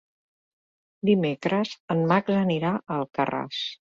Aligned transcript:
Dimecres 1.09 1.75
en 1.95 2.03
Max 2.13 2.33
anirà 2.39 2.71
a 2.79 2.97
Alcarràs. 3.03 3.63